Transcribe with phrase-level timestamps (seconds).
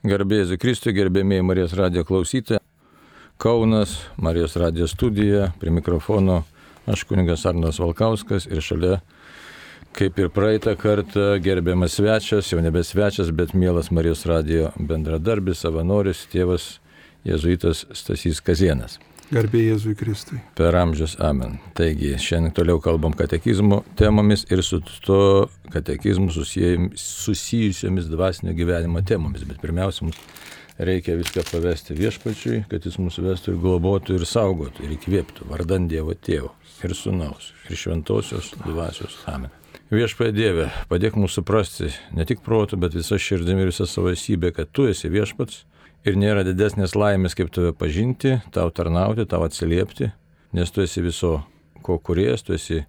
[0.00, 2.62] Garbėsiu Kristui, gerbėmiai Marijos radijo klausytojai.
[3.40, 6.38] Kaunas, Marijos radijo studija, prie mikrofono
[6.88, 9.02] aš kuningas Arnas Valkauskas ir šalia,
[9.92, 16.24] kaip ir praeitą kartą, gerbiamas svečias, jau nebe svečias, bet mielas Marijos radijo bendradarbis, savanoris,
[16.32, 16.78] tėvas
[17.28, 18.96] Jėzuitas Stasys Kazienas.
[19.30, 20.40] Garbė Jėzui Kristui.
[20.58, 21.60] Per amžius amen.
[21.78, 29.44] Taigi, šiandien toliau kalbam katekizmo temomis ir su to katekizmu susijusiomis dvasinio gyvenimo temomis.
[29.46, 30.18] Bet pirmiausia, mums
[30.82, 35.86] reikia viską pavesti viešpačiui, kad jis mūsų vestų ir globotų ir saugotų ir įkvėptų vardant
[35.92, 36.50] Dievo tėvo
[36.82, 39.20] ir sunaus ir šventosios dvasios.
[39.30, 39.54] Amen.
[39.94, 44.50] Viešpatie Dieve, padėk mums suprasti ne tik protų, bet visą širdimi ir visą savo esybę,
[44.54, 45.64] kad tu esi viešpats
[46.06, 50.10] ir nėra didesnės laimės, kaip tave pažinti, tau tarnauti, tau atsiliepti,
[50.56, 51.40] nes tu esi viso
[51.84, 52.84] ko kuriejas, tu esi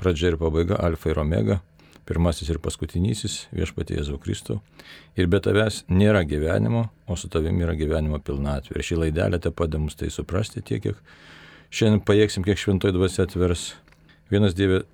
[0.00, 1.60] pradžia ir pabaiga, alfa ir omega,
[2.06, 4.60] pirmasis ir paskutinysis viešpatie Jėzau Kristau.
[5.18, 8.76] Ir be tavęs nėra gyvenimo, o su tavimi yra gyvenimo pilnatvė.
[8.76, 11.00] Ir šį laidelę te padeda mums tai suprasti tiek, kiek
[11.74, 13.72] šiandien pajėgsim, kiek šventoji dvasia atvers.
[14.30, 14.84] Vienas Dieve,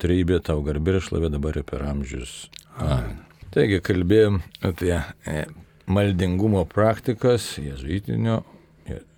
[0.00, 2.46] treibė tau garbė ir šlovė dabar ir per amžius.
[2.78, 3.18] Amen.
[3.52, 4.94] Taigi kalbėjom apie
[5.26, 5.44] e,
[5.88, 8.42] maldingumo praktikas, jezuitinio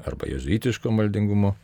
[0.07, 1.55] arba jezuitiško maldingumo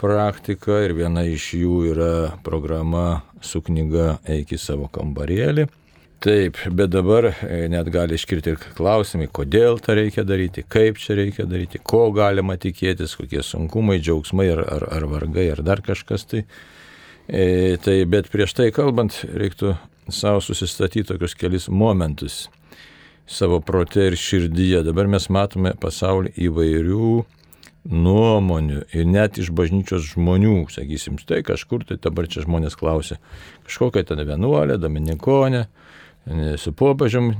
[0.00, 5.66] praktika ir viena iš jų yra programa su knyga Eik į savo kambarėlį.
[6.20, 11.16] Taip, bet dabar e, net gali iškirti ir klausimai, kodėl tą reikia daryti, kaip čia
[11.16, 16.28] reikia daryti, ko galima tikėtis, kokie sunkumai, džiaugsmai ar, ar, ar vargai ar dar kažkas
[16.28, 16.42] tai.
[17.24, 19.78] E, tai bet prieš tai kalbant, reiktų
[20.12, 22.42] savo susistatyti tokius kelis momentus
[23.30, 24.82] savo prote ir širdyje.
[24.86, 27.10] Dabar mes matome pasaulį įvairių
[27.90, 33.16] nuomonių ir net iš bažnyčios žmonių, sakysim, tai kažkur tai dabar čia žmonės klausia,
[33.68, 35.62] kažkokia ten vienuolė, dominikonė,
[36.60, 37.30] su popažiam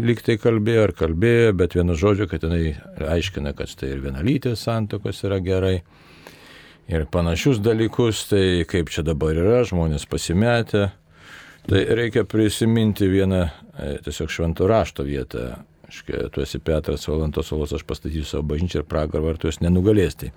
[0.00, 2.74] liktai kalbėjo ar kalbėjo, bet vienu žodžiu, kad jinai
[3.14, 5.76] aiškina, kad tai ir vienalytės santokos yra gerai.
[6.90, 10.90] Ir panašius dalykus, tai kaip čia dabar yra, žmonės pasimetę,
[11.64, 13.46] Tai reikia prisiminti vieną
[13.78, 15.54] tiesiog šventų rašto vietą.
[15.84, 20.30] Aiškia, tu esi Petras Valantos Olos, aš pastatysiu savo bažnyčią ir pragarą vartus nenugalėsti.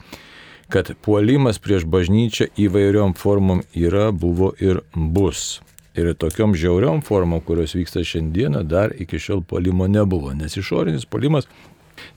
[0.73, 5.61] Kad puolimas prieš bažnyčią įvairiom formom yra, buvo ir bus.
[5.97, 10.35] Ir tokiom žiauriom formom, kurios vyksta šiandieną, dar iki šiol puolimo nebuvo.
[10.35, 11.49] Nes išorinis puolimas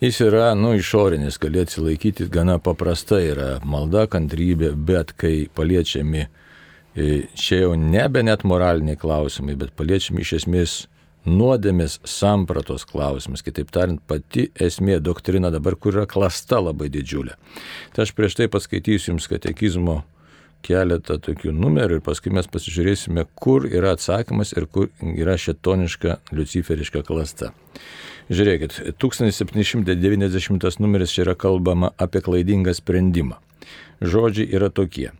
[0.01, 6.27] Jis yra, nu, išorinis, gali atsilaikyti gana paprastai, yra malda, kantrybė, bet kai paliečiami
[6.95, 10.73] E, čia jau nebe net moraliniai klausimai, bet paliečiami iš esmės
[11.29, 13.45] nuodėmės sampratos klausimas.
[13.45, 17.37] Kitaip tariant, pati esmė doktrina dabar, kur yra klasta labai didžiulė.
[17.95, 20.01] Tai aš prieš tai paskaitysiu Jums katekizmo
[20.65, 27.03] keletą tokių numerių ir paskui mes pasižiūrėsime, kur yra atsakymas ir kur yra šetoniška luciferiška
[27.09, 27.53] klasta.
[28.31, 33.41] Žiūrėkit, 1790 numeris čia yra kalbama apie klaidingą sprendimą.
[34.01, 35.11] Žodžiai yra tokie.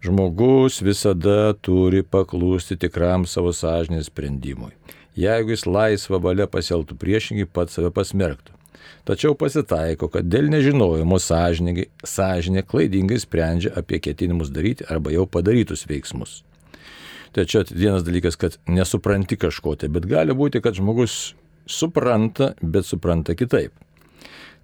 [0.00, 4.70] Žmogus visada turi paklūsti tikram savo sąžinės sprendimui.
[5.18, 8.54] Jeigu jis laisvą valią pasieltų priešingai, pats save pasmerktų.
[9.08, 16.42] Tačiau pasitaiko, kad dėl nežinojimo sąžinė klaidingai sprendžia apie ketinimus daryti arba jau padarytus veiksmus.
[17.34, 21.34] Tai čia vienas dalykas, kad nesupranti kažko tai, bet gali būti, kad žmogus
[21.70, 23.72] supranta, bet supranta kitaip.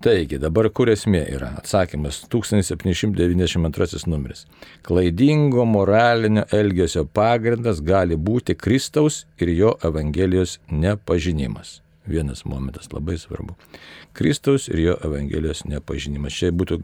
[0.04, 1.54] Taigi, dabar kur esmė yra?
[1.56, 4.44] Atsakymas 1792 numeris.
[4.84, 11.80] Klaidingo moralinio elgesio pagrindas gali būti Kristaus ir jo Evangelijos nepažinimas.
[12.06, 13.56] Vienas momentas labai svarbu.
[14.12, 16.36] Kristaus ir jo Evangelijos nepažinimas.
[16.36, 16.78] Čia būtų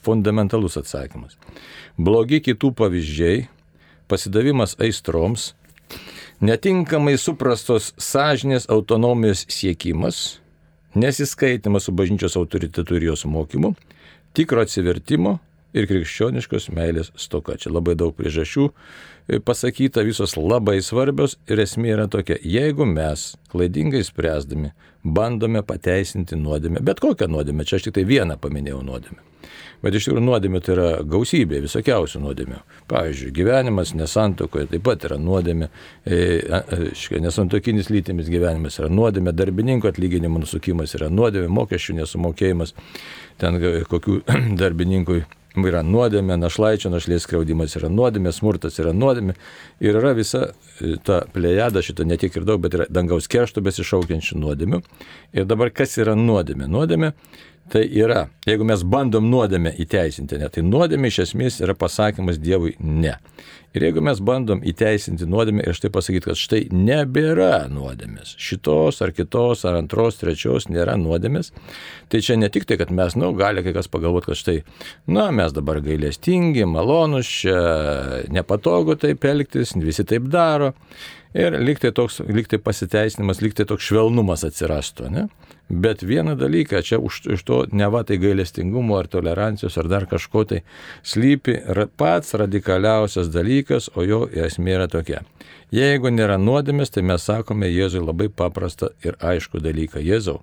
[0.00, 1.36] fundamentalus atsakymas.
[2.00, 3.46] Blogi kitų pavyzdžiai,
[4.08, 5.52] pasidavimas aistroms,
[6.40, 10.40] netinkamai suprastos sąžinės autonomijos siekimas,
[10.96, 13.74] nesiskaitimas su bažnyčios autoritetu ir jos mokymu,
[14.36, 15.38] tikro atsivertimo
[15.76, 17.58] ir krikščioniškos meilės stoka.
[17.60, 18.70] Čia labai daug priežasčių
[19.44, 24.72] pasakyta, visos labai svarbios ir esmė yra tokia, jeigu mes klaidingai spręsdami
[25.06, 29.25] bandome pateisinti nuodėmę, bet kokią nuodėmę, čia aš tik tai vieną paminėjau nuodėmę.
[29.84, 32.60] Bet iš tikrųjų nuodėmė tai yra gausybė visokiausių nuodėmių.
[32.90, 35.70] Pavyzdžiui, gyvenimas nesantokoje taip pat yra nuodėmė,
[36.06, 42.76] e, nesantokinis lytimis gyvenimas yra nuodėmė, darbininko atlyginimo nusukimas yra nuodėmė, mokesčių nesumokėjimas,
[43.42, 44.22] ten kokių
[44.62, 45.24] darbininkui
[45.64, 49.36] yra nuodėmė, našlaičio našlės skriaudimas yra nuodėmė, smurtas yra nuodėmė
[49.80, 53.64] ir yra visa e, ta plejada, šito ne tiek ir daug, bet yra dangaus keršto
[53.64, 54.82] besišaukiančių nuodėmių.
[55.36, 56.68] Ir dabar kas yra nuodėmė?
[56.68, 57.12] Nuodėmė
[57.72, 62.76] Tai yra, jeigu mes bandom nuodėmę įteisinti, ne, tai nuodėmė iš esmės yra pasakymas Dievui
[62.78, 63.16] ne.
[63.74, 69.10] Ir jeigu mes bandom įteisinti nuodėmę ir štai pasakyti, kad štai nebėra nuodėmės, šitos ar
[69.16, 71.50] kitos ar antros, trečios nėra nuodėmės,
[72.08, 74.56] tai čia ne tik tai, kad mes, nu, gali kai kas pagalvoti, kad štai,
[75.10, 77.58] na, mes dabar gailestingi, malonus, čia
[78.32, 80.70] nepatogu taip elgtis, visi taip daro.
[81.36, 85.26] Ir liktai toks, liktai pasiteisinimas, liktai toks švelnumas atsirastų, ne?
[85.68, 90.06] Bet vieną dalyką, čia už, už to ne va tai gailestingumo ar tolerancijos ar dar
[90.06, 90.60] kažko tai
[91.02, 91.58] slypi
[91.98, 95.24] pats radikaliausias dalykas, o jo esmė yra tokia.
[95.74, 99.98] Jeigu nėra nuodėmės, tai mes sakome Jėzui labai paprastą ir aišku dalyką.
[99.98, 100.38] Jėzau,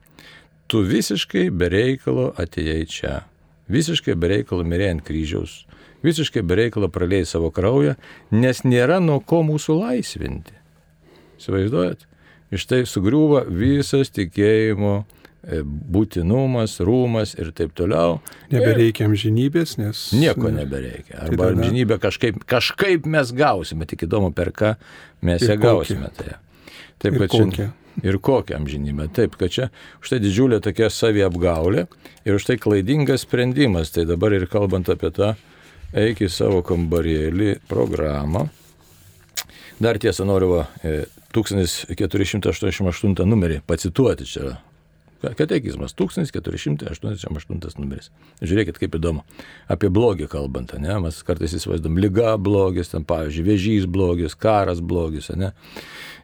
[0.67, 3.21] tu visiškai bereikalo atėjai čia.
[3.71, 5.63] Visiškai bereikalo mirė ant kryžiaus.
[6.03, 7.95] Visiškai bereikalo praleidai savo kraują,
[8.35, 10.51] nes nėra nuo ko mūsų laisvinti.
[11.39, 12.03] Įsivaizduojat?
[12.53, 18.19] Iš tai sugriūva visas tikėjimo e, būtinumas, rūmas ir taip toliau.
[18.53, 20.05] Nebereikia amžinybės, nes.
[20.17, 21.23] Nieko nebereikia.
[21.25, 24.75] Arba tai amžinybę kažkaip, kažkaip mes gausime, tik įdomu, per ką
[25.25, 26.11] mes ją gausime.
[26.17, 26.37] Tai.
[27.01, 27.71] Taip, ir kad čia.
[28.01, 29.09] Ir kokią amžinybę.
[29.13, 29.69] Taip, kad čia
[30.01, 31.87] už tai didžiulė tokia saviapgaulė
[32.25, 33.93] ir už tai klaidingas sprendimas.
[33.93, 35.33] Tai dabar ir kalbant apie tą
[35.93, 38.47] eik į savo kambarėlį programą.
[39.81, 40.67] Dar tiesą noriu va,
[41.33, 44.57] 1488 numerį pacituoti čia.
[45.23, 48.09] Katekizmas 1488 numeris.
[48.43, 49.23] Žiūrėkit, kaip įdomu.
[49.71, 50.97] Apie blogį kalbant, ne?
[51.05, 55.53] Mes kartais įsivaizduom, lyga blogis, ten, pavyzdžiui, vėžys blogis, karas blogis, ne?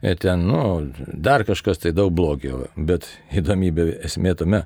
[0.04, 4.66] E ten, nu, dar kažkas tai daug blogio, bet įdomybė esmė tame.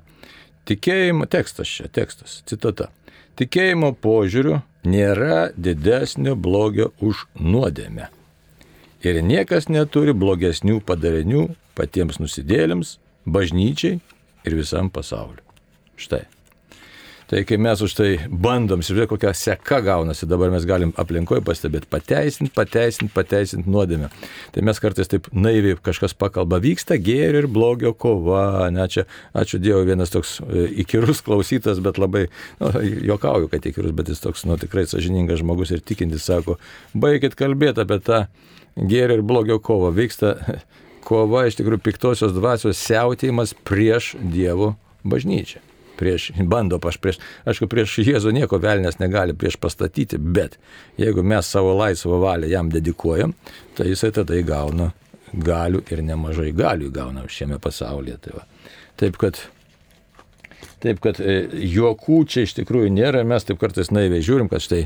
[0.66, 2.90] Tikėjimo tekstas čia, tekstas, citata.
[3.38, 8.10] Tikėjimo požiūriu nėra didesnio blogio už nuodėmę
[9.10, 11.48] ir niekas neturi blogesnių padarinių
[11.78, 13.98] patiems nusidėlėms, bažnyčiai
[14.44, 15.42] ir visam pasauliu.
[15.96, 16.24] Štai.
[17.24, 21.88] Tai kai mes už tai bandom, žiūrėk, kokia seka gaunasi, dabar mes galim aplinkoje pastebėti,
[21.88, 24.10] pateisinti, pateisinti, pateisinti nuodėmę.
[24.52, 28.68] Tai mes kartais taip naiviai kažkas pakalba, vyksta gėrio ir blogio kova.
[28.74, 32.26] Ne, čia, ačiū Dievui, vienas toks e, įkyrus klausytas, bet labai,
[32.60, 32.72] nu,
[33.14, 36.60] jokauju, kad įkyrus, bet jis toks, nu, tikrai sažiningas žmogus ir tikintis sako,
[36.92, 38.26] baigit kalbėti apie tą
[38.76, 39.94] gėrio ir blogio kova.
[39.96, 40.36] Vyksta
[41.08, 44.74] kova iš tikrųjų piktosios dvasios siautėjimas prieš Dievo
[45.08, 45.64] bažnyčią.
[45.98, 50.58] Prieš, bando paš prieš, aišku, prieš Jėzų nieko velnės negali prieš pastatyti, bet
[51.00, 53.34] jeigu mes savo laisvą valią jam dedikuojam,
[53.78, 54.92] tai jisai tada įgauna
[55.34, 58.20] galių ir nemažai galių įgauna šiame pasaulyje.
[58.26, 58.46] Tai va.
[59.00, 59.42] taip kad
[60.84, 64.82] Taip kad e, juokų čia iš tikrųjų nėra, mes taip kartais naiviai žiūrim, kad štai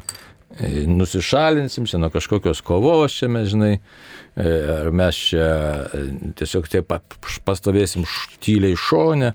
[0.57, 3.75] E, nusišalinsim čia nuo kažkokios kovos čia mes, žinai,
[4.33, 5.49] e, ar mes čia
[6.41, 6.95] tiesiog taip
[7.45, 8.07] pastovėsim
[8.41, 9.35] tyliai šonę.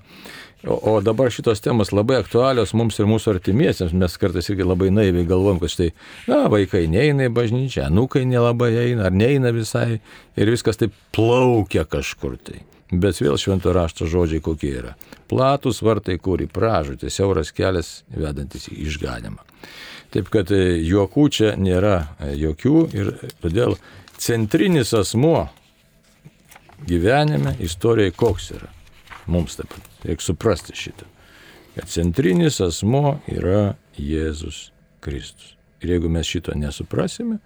[0.66, 3.92] O, o dabar šitos temos labai aktualios mums ir mūsų artimiesiems.
[4.00, 5.90] Mes kartais irgi labai naiviai galvom, kad štai,
[6.30, 10.00] na, vaikai neina į bažnyčią, nukai nelabai eina, ar neina visai.
[10.40, 12.62] Ir viskas taip plaukia kažkur tai.
[12.94, 14.94] Bet vėl švento rašto žodžiai kokie yra.
[15.28, 19.44] Platus vartai, kur į pražūtį, siauras kelias vedantis į išganimą.
[20.14, 23.76] Taip kad e, juokų čia nėra e, jokių ir todėl
[24.16, 25.48] centrinis asmuo
[26.86, 28.70] gyvenime istorijoje koks yra.
[29.26, 31.08] Mums taip pat reikia suprasti šitą.
[31.74, 34.68] Kad centrinis asmuo yra Jėzus
[35.02, 35.54] Kristus.
[35.82, 37.40] Ir jeigu mes šito nesuprasime,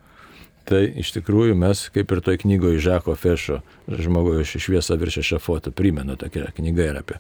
[0.69, 6.19] tai iš tikrųjų mes, kaip ir toj knygoje Žako Fešo, žmogaus šviesa virš ešafoto, primenu,
[6.21, 7.17] tokia knyga yra apie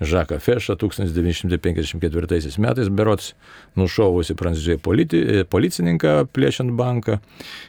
[0.00, 3.34] Žaką Fešą 1954 metais berots
[3.76, 7.18] nušovusi prancūzijai politi, policininką plėšiant banką.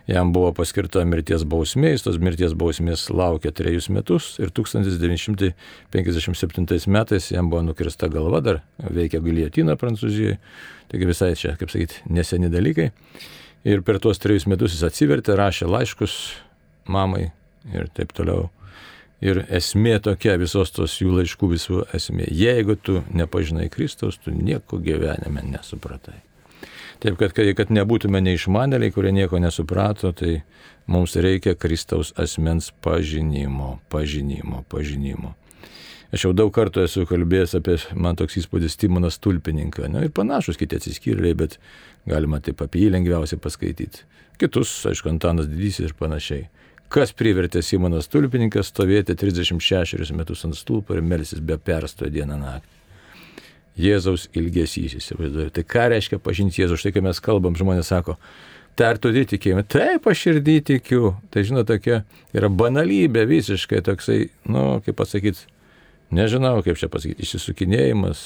[0.07, 7.35] Jam buvo paskirta mirties bausmė, jis tos mirties bausmės laukė trejus metus ir 1957 metais
[7.35, 10.39] jam buvo nukirsta galva, dar veikia giliotina Prancūzijoje.
[10.91, 12.91] Taigi visai čia, kaip sakyti, neseni dalykai.
[13.67, 16.15] Ir per tuos trejus metus jis atsivertė, rašė laiškus
[16.88, 17.31] mamai
[17.75, 18.47] ir taip toliau.
[19.21, 22.25] Ir esmė tokia visos tos jų laiškų visų esmė.
[22.33, 26.17] Jeigu tu nepažinai Kristaus, tu nieko gyvenime nesupratai.
[27.01, 30.41] Taip kad, kad nebūtume neišmanėliai, kurie nieko nesuprato, tai
[30.89, 35.35] mums reikia Kristaus asmens pažinimo, pažinimo, pažinimo.
[36.11, 39.85] Aš jau daug kartų esu kalbėjęs apie, man toks įspūdis, Timonas Tulpininką.
[39.87, 41.55] Na ir panašus kiti atsiskyrėliai, bet
[42.09, 44.03] galima taip apie jį lengviausiai paskaityti.
[44.41, 46.49] Kitus, aišku, Antanas Didysis ir panašiai.
[46.91, 52.79] Kas privertė Simonas Tulpininkas stovėti 36 metus ant stulpo ir melsis be perstojo dieną naktį?
[53.79, 55.53] Jėzaus ilgesys įsivaizduoju.
[55.55, 56.75] Tai ką reiškia pažinti Jėzų?
[56.81, 58.17] Štai kai mes kalbam, žmonės sako,
[58.75, 59.63] tai ar tu tikėjimą?
[59.71, 61.15] Taip, aš ir tikiu.
[61.31, 62.03] Tai žinot, tokia
[62.36, 65.48] yra banalybė visiškai toksai, nu, kaip pasakyti,
[66.12, 68.25] nežinau, kaip čia pasakyti, išsisukinėjimas,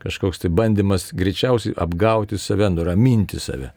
[0.00, 3.74] kažkoks tai bandymas greičiausiai apgauti save, nuraminti save.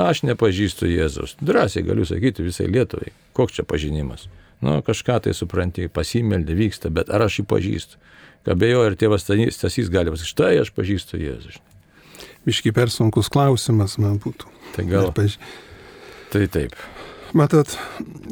[0.00, 1.34] Aš nepažįstu Jėzaus.
[1.42, 3.10] Drąsiai galiu sakyti visai Lietuvai.
[3.40, 4.28] Koks čia pažinimas?
[4.60, 8.00] Nu, kažką tai supranti, pasimeldė, vyksta, bet ar aš jį pažįstu?
[8.44, 11.56] Kabėjo ir tėvas Stasys gali pasakyti, štai aš pažįstu Jėzų.
[12.48, 14.48] Viški per sunkus klausimas man būtų.
[14.76, 15.10] Tai gal.
[15.16, 15.36] Paž...
[16.32, 16.76] Tai taip.
[17.36, 17.72] Matot,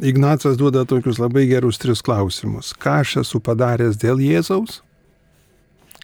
[0.03, 2.73] Ignacas duoda tokius labai gerus tris klausimus.
[2.77, 4.81] Ką aš esu padaręs dėl Jėzaus?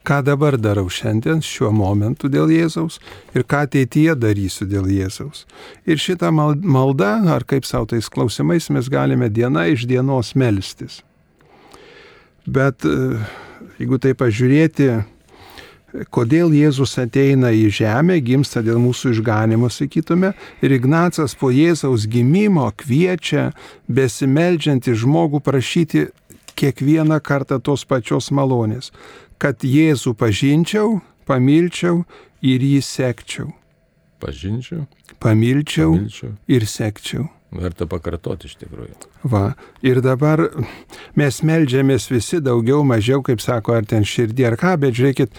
[0.05, 2.99] Ką dabar darau šiandien, šiuo momentu dėl Jėzaus
[3.35, 5.45] ir ką ateityje darysiu dėl Jėzaus.
[5.89, 11.01] Ir šitą maldą, ar kaip savo tais klausimais, mes galime diena iš dienos melstis.
[12.45, 13.17] Bet e,
[13.81, 14.91] jeigu tai pažiūrėti,
[16.13, 22.67] kodėl Jėzus ateina į žemę, gimsta dėl mūsų išganimo, sakytume, ir Ignacas po Jėzaus gimimo
[22.77, 23.51] kviečia
[23.87, 26.07] besimeldžiantį žmogų prašyti
[26.55, 28.91] kiekvieną kartą tos pačios malonės
[29.41, 32.03] kad Jėzų pažinčiau, pamilčiau
[32.45, 33.51] ir jį sekčiau.
[34.21, 34.85] Pažinčiau.
[35.19, 36.35] Pamilčiau, pamilčiau.
[36.47, 37.27] ir sekčiau.
[37.55, 38.95] Verta pakartoti iš tikrųjų.
[39.31, 39.53] Va,
[39.85, 40.41] ir dabar
[41.15, 45.37] mes melžiamės visi daugiau, mažiau, kaip sako, ar ten širdį ar ką, bet žiūrėkit,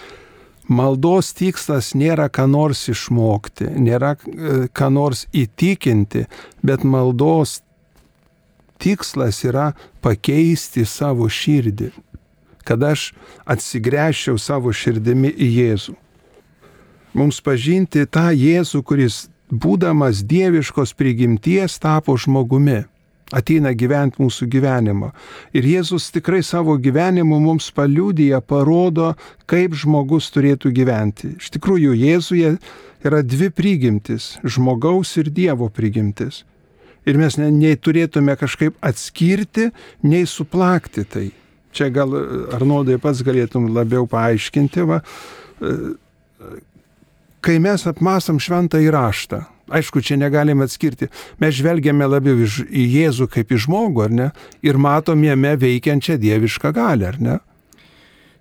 [0.67, 6.25] maldos tikslas nėra ką nors išmokti, nėra e, ką nors įtikinti,
[6.65, 7.59] bet maldos
[8.81, 9.71] tikslas yra
[10.05, 11.91] pakeisti savo širdį
[12.67, 13.11] kad aš
[13.47, 15.95] atsigręžčiau savo širdimi į Jėzų.
[17.17, 22.83] Mums pažinti tą Jėzų, kuris būdamas dieviškos prigimties tapo žmogumi,
[23.31, 25.11] ateina gyventi mūsų gyvenimą.
[25.55, 29.13] Ir Jėzus tikrai savo gyvenimu mums paliūdija, parodo,
[29.47, 31.33] kaip žmogus turėtų gyventi.
[31.39, 32.57] Iš tikrųjų, Jėzuje
[33.07, 36.43] yra dvi prigimtis- žmogaus ir Dievo prigimtis.
[37.05, 39.71] Ir mes nei turėtume kažkaip atskirti,
[40.03, 41.31] nei suplakti tai.
[41.77, 42.13] Čia gal
[42.57, 45.01] Arnoldai pats galėtum labiau paaiškinti, va,
[47.45, 49.43] kai mes apmasam šventą įraštą,
[49.77, 54.31] aišku, čia negalime atskirti, mes žvelgiame labiau į Jėzų kaip į žmogų, ar ne,
[54.65, 57.37] ir matom jame veikiančią dievišką galę, ar ne?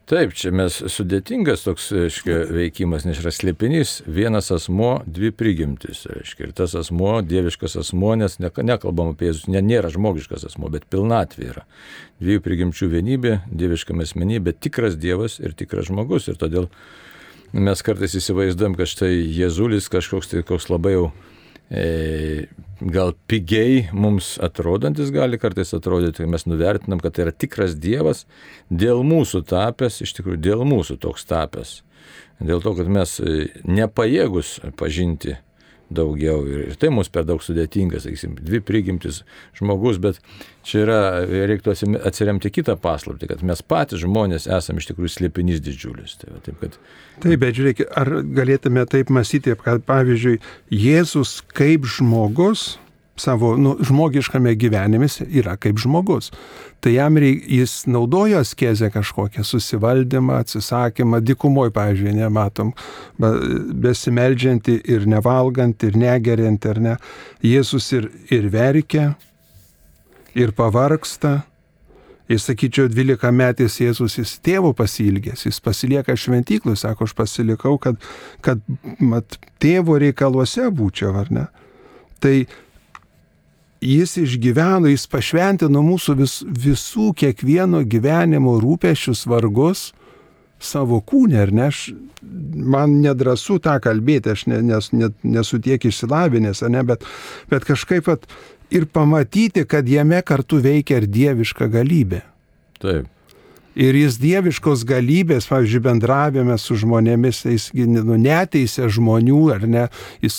[0.06, 6.04] Taip, čia mes sudėtingas toks reiškia, veikimas, nes yra slėpinys vienas asmo, dvi prigimtis.
[6.06, 10.70] Reiškia, ir tas asmo, dieviškas asmo, nes ne, nekalbam apie Jėzus, ne, nėra žmogiškas asmo,
[10.70, 11.64] bet pilnatvė yra.
[12.22, 16.30] Dviejų prigimčių vienybė, dieviškame asmenybė, tikras Dievas ir tikras žmogus.
[16.30, 16.70] Ir todėl
[17.50, 21.08] mes kartais įsivaizduojam, kad štai Jėzulis kažkoks tai koks labai jau
[21.66, 28.24] gal pigiai mums atrodantis gali kartais atrodyti, kai mes nuvertinam, kad tai yra tikras Dievas,
[28.70, 31.80] dėl mūsų tapęs, iš tikrųjų dėl mūsų toks tapęs.
[32.38, 35.38] Dėl to, kad mes e, nepajėgus pažinti
[35.90, 36.42] daugiau.
[36.48, 39.22] Ir tai mums per daug sudėtinga, sakysim, dvi prigimtis
[39.58, 40.20] žmogus, bet
[40.66, 41.00] čia yra,
[41.50, 41.74] reiktų
[42.06, 46.16] atsiremti kitą paslaptį, kad mes patys žmonės esame iš tikrųjų slėpinys didžiulis.
[46.22, 46.80] Tai va, taip, kad...
[47.22, 50.40] taip, bet žiūrėk, ar galėtume taip mąstyti, kad pavyzdžiui,
[50.74, 52.74] Jėzus kaip žmogus
[53.16, 56.30] savo nu, žmogiškame gyvenime yra kaip žmogus.
[56.80, 62.72] Tai jam reik, jis naudojo askezę kažkokią, susivaldymą, atsisakymą, dikumoj, pavyzdžiui, nematom,
[63.18, 66.96] besimeldžianti ir nevalgant, ir negeriant, ar ne.
[67.44, 69.14] Jėzus ir, ir verkia,
[70.36, 71.40] ir pavarksta.
[72.26, 78.00] Jis, sakyčiau, 12 metys Jėzus jis tėvo pasilgęs, jis pasilieka šventyklui, sako, aš pasilikau, kad,
[78.42, 78.62] kad
[78.98, 81.44] mat, tėvo reikaluose būčiau, ar ne.
[82.18, 82.34] Tai
[83.80, 89.90] jis išgyveno, jis pašventino mūsų vis, visų kiekvieno gyvenimo rūpešius, vargus
[90.62, 91.70] savo kūnę, ar ne?
[91.70, 91.90] Aš,
[92.76, 97.04] man nedrasu tą kalbėti, aš ne, nes, ne, nesu tiek išsilavinęs, ne, bet,
[97.50, 98.24] bet kažkaip at,
[98.72, 102.22] ir pamatyti, kad jame kartu veikia ir dieviška galybė.
[102.80, 103.12] Taip.
[103.76, 109.82] Ir jis dieviškos galybės, pavyzdžiui, bendravime su žmonėmis, jis nu, neteisė žmonių, ar ne,
[110.24, 110.38] jis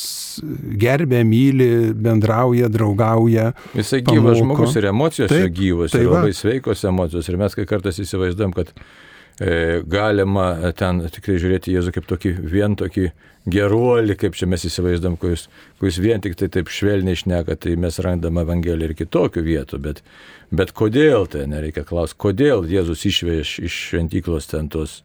[0.81, 3.51] gerbė, myli, bendrauja, draugauja.
[3.77, 7.29] Jisai gyvas žmogus ir emocijos taip, yra gyvos, taip, ir labai sveikos emocijos.
[7.29, 12.77] Ir mes kai kartais įsivaizduojam, kad e, galima ten tikrai žiūrėti Jėzų kaip tokį vien
[12.79, 13.11] tokį
[13.47, 15.47] geruolį, kaip čia mes įsivaizduom, kuris,
[15.79, 20.03] kuris vien tik tai taip švelniai išneka, tai mes randam Evangeliją ir kitokių vietų, bet
[20.51, 25.01] Bet kodėl tai nereikia klausti, kodėl Jėzus išvežė iš šventyklos ten tos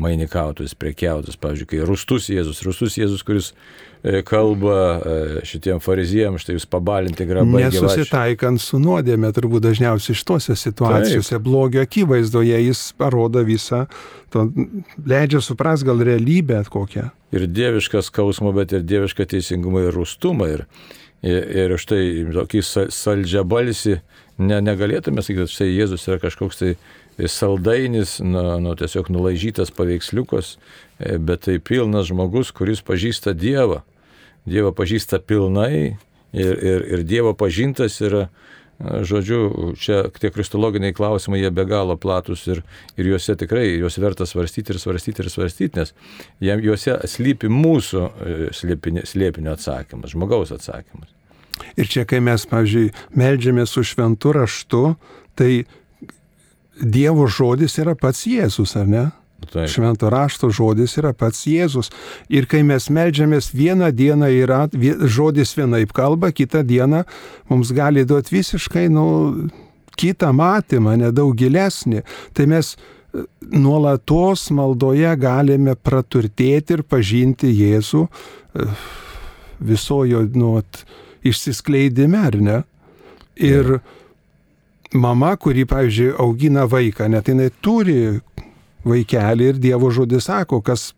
[0.00, 3.50] mainikautus, prekiautus, pavyzdžiui, kai rustus Jėzus, rustus Jėzus, kuris
[4.00, 5.16] e, kalba e,
[5.48, 7.66] šitiem farizijams, štai jūs pabalinti grabai.
[7.66, 11.44] Nesusitaikant su nuodėmė, turbūt dažniausiai šitose situacijose, Taip.
[11.44, 13.84] blogio akivaizdoje jis parodo visą,
[14.32, 14.48] to,
[15.04, 17.10] leidžia supras gal realybę kokią.
[17.36, 20.54] Ir dievišką skausmą, bet ir dievišką teisingumą ir rustumą.
[20.56, 20.68] Ir,
[21.24, 22.60] Ir, ir štai tokį
[22.92, 23.94] saldžią balsį
[24.36, 26.74] ne, negalėtume sakyti, kad štai Jėzus yra kažkoks tai
[27.24, 30.56] saldainis, nu, nu, tiesiog nulaižytas paveiksliukas,
[30.98, 33.82] e, bet tai pilnas žmogus, kuris pažįsta Dievą.
[34.46, 35.96] Dievą pažįsta pilnai
[36.36, 38.26] ir, ir, ir Dievo pažintas yra,
[38.78, 42.60] žodžiu, čia tie kristologiniai klausimai, jie be galo platus ir,
[43.00, 45.94] ir juose tikrai, juos verta svarstyti ir svarstyti ir svarstyti, nes
[46.44, 51.08] jiem, juose slypi mūsų e, slėpinio, slėpinio atsakymas, žmogaus atsakymas.
[51.80, 54.82] Ir čia, kai mes, pavyzdžiui, melžiamės su šventu raštu,
[55.40, 55.64] tai
[56.80, 59.04] Dievo žodis yra pats Jėzus, ar ne?
[59.52, 59.68] Taip.
[59.70, 61.90] Švento rašto žodis yra pats Jėzus.
[62.32, 64.64] Ir kai mes melžiamės, vieną dieną yra
[65.06, 67.04] žodis vienaip kalba, kitą dieną
[67.50, 69.06] mums gali duoti visiškai, nu,
[69.96, 72.02] kitą matymą, nedaug gilesnį.
[72.36, 78.68] Tai mes e, nuolatos maldoje galime praturtėti ir pažinti Jėzų e,
[79.68, 80.56] visojo, nu,
[81.26, 82.58] išsiskleidime, ar ne?
[83.36, 83.78] Ir
[84.94, 88.20] mama, kuri, pavyzdžiui, augina vaiką, net jinai turi
[88.86, 90.92] vaikelį ir Dievo žodis sako, kas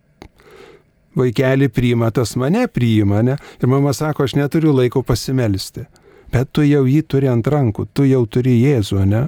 [1.19, 3.39] vaikelį priima, tas mane priima, ne?
[3.63, 5.87] Ir mama sako, aš neturiu laiko pasimelsti.
[6.33, 9.27] Bet tu jau jį turi ant rankų, tu jau turi Jėzų, ne?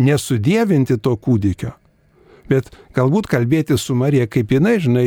[0.00, 1.72] Nesudėvinti to kūdikio.
[2.50, 5.06] Bet galbūt kalbėti su Marija, kaip jinai, žinai,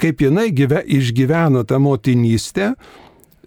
[0.00, 2.74] kaip jinai gyve, išgyveno tą motinystę,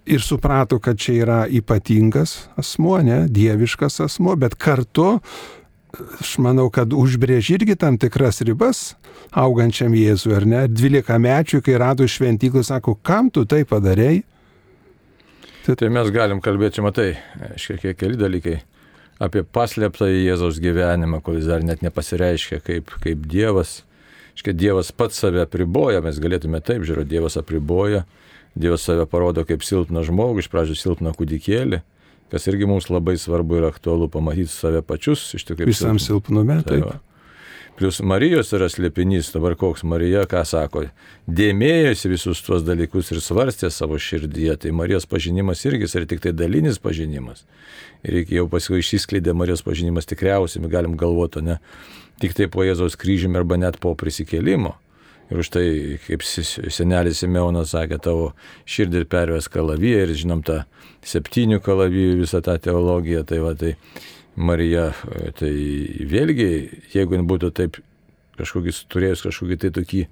[0.08, 5.18] ir suprato, kad čia yra ypatingas asmuo, ne, dieviškas asmuo, bet kartu
[6.20, 8.92] aš manau, kad užbrėž irgi tam tikras ribas
[9.36, 10.64] augančiam Jėzui, ar ne?
[10.68, 14.22] 12 mečių, kai rado šventyklą, sako, kam tu tai padarėjai?
[15.66, 17.10] Tai, tai mes galim kalbėti, matai,
[17.50, 18.58] aiškiai, keli dalykai
[19.22, 23.82] apie paslėptą Jėzaus gyvenimą, kuris dar net nepasireiškia kaip, kaip Dievas.
[24.38, 28.04] Iškia, Dievas pats save apriboja, mes galėtume taip žiūrėti, Dievas apriboja
[28.56, 31.82] Dievas save parodo kaip silpną žmogų, iš pradžių silpną kūdikėlį,
[32.32, 35.74] kas irgi mums labai svarbu ir aktualu pamatyti save pačius iš tikrųjų.
[35.74, 36.88] Visam silpnume, taip.
[36.88, 37.04] taip.
[37.78, 40.80] Plius Marijos yra slėpinys, dabar koks Marija, ką sako,
[41.30, 46.32] dėmėjosi visus tuos dalykus ir svarstė savo širdyje, tai Marijos pažinimas irgi yra tik tai
[46.34, 47.44] dalinis pažinimas.
[48.02, 51.60] Ir jau paskui išsiskleidė Marijos pažinimas tikriausiai, galim galvoti, ne,
[52.18, 54.74] tik tai po Jėzaus kryžiumi arba net po prisikėlimo.
[55.28, 55.66] Ir už tai,
[56.06, 58.30] kaip senelis Simeonas sakė, tavo
[58.68, 60.62] širdį ir pervės kalaviją ir žinom tą
[61.04, 63.26] septynių kalavijų visą tą teologiją.
[63.28, 63.74] Tai va, tai
[64.38, 64.90] Marija,
[65.36, 65.52] tai
[66.08, 66.50] vėlgi,
[66.94, 67.80] jeigu būtų taip
[68.38, 70.02] kažkokį turėjus kažkokį tai tokį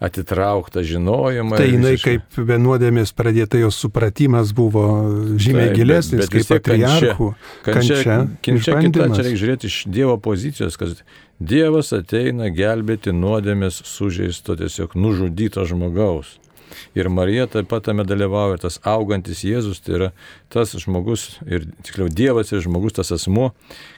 [0.00, 1.58] atitrauktą žinojimą.
[1.60, 2.14] Tai jinai visiškai...
[2.16, 4.84] kaip vienuodėmis pradėta jos supratimas buvo
[5.36, 7.28] žymiai tai, gilesnis, bet, bet kaip patriarchų.
[7.66, 8.14] Kančia, kančia,
[8.46, 11.02] kančia kita, čia reikia žiūrėti iš Dievo pozicijos, kad
[11.40, 16.34] Dievas ateina gelbėti nuodėmės sužeisto tiesiog nužudyto žmogaus.
[16.94, 20.08] Ir Marija taip pat tame dalyvauja, tas augantis Jėzus, tai yra
[20.52, 23.50] tas žmogus, ir tiksliau Dievas ir žmogus, tas asmuo,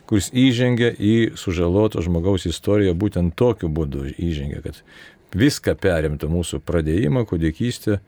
[0.09, 4.79] kuris įžengia į sužaloto žmogaus istoriją būtent tokiu būdu įžengia, kad
[5.35, 7.99] viską perimtų mūsų pradėjimą, kūdikystę,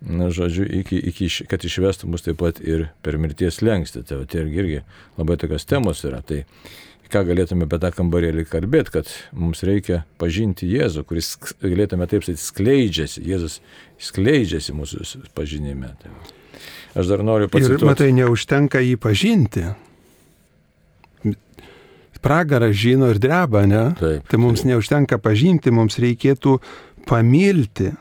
[0.00, 4.04] na, žodžiu, iki, iki, kad išvestų mus taip pat ir per mirties lengstį.
[4.08, 4.80] Tai, tai irgi
[5.18, 6.22] labai tokios temos yra.
[6.24, 6.46] Tai
[7.10, 12.42] ką galėtume apie tą kambarėlį kalbėti, kad mums reikia pažinti Jėzų, kuris, galėtume taip sakyti,
[12.42, 13.60] skleidžiasi, Jėzus
[14.00, 15.92] skleidžiasi mūsų pažinime.
[16.00, 16.12] Tai
[17.00, 17.78] aš dar noriu pasakyti.
[17.80, 19.66] Ir matai, neužtenka jį pažinti.
[22.20, 23.86] Pragarą žino ir dreba, ne?
[23.96, 24.74] Taip, tai mums taip.
[24.74, 26.58] neužtenka pažinti, mums reikėtų
[27.08, 27.94] pamilti.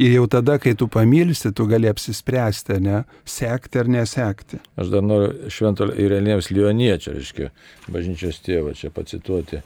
[0.00, 4.56] Ir jau tada, kai tu pamilsi, tu gali apsispręsti, ne, sekti ar nesekti.
[4.80, 7.50] Aš dar noriu švento Irenėms Lioniečio, reiškia,
[7.92, 9.60] bažnyčios tėvą čia pacituoti.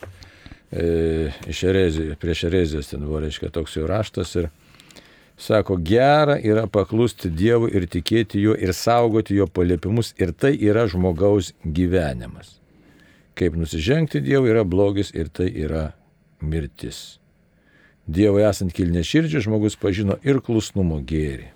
[0.75, 4.51] E, iš erezijos, prieš erezijos ten buvo, reiškia, toks jų raštas ir
[5.39, 10.89] sako, gera yra paklusti Dievui ir tikėti juo ir saugoti jo paliepimus ir tai yra
[10.91, 12.57] žmogaus gyvenimas.
[13.39, 15.93] Kaip nusižengti Dievui yra blogis ir tai yra
[16.43, 17.21] mirtis.
[18.05, 21.47] Dievui esant kilnė širdžiai žmogus pažino ir klusnumo gėrį,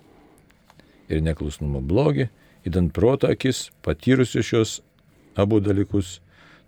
[1.12, 2.30] ir neklusnumo blogį,
[2.68, 4.78] įdant proto akis, patyrusiu šios
[5.36, 6.18] abu dalykus,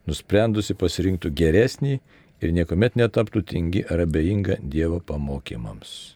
[0.09, 1.99] nusprendusi pasirinktų geresnį
[2.41, 6.15] ir niekuomet netaptų tingi ar abejinga Dievo pamokymams.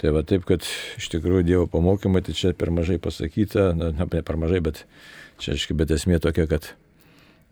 [0.00, 0.64] Tai va taip, kad
[0.98, 4.84] iš tikrųjų Dievo pamokymai, tai čia per mažai pasakyta, na, ne per mažai, bet
[5.40, 6.72] čia, aiškiai, bet esmė tokia, kad